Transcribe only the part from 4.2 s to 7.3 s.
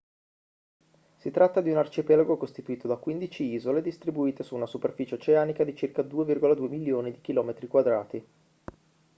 su una superficie oceanica di circa 2,2 milioni di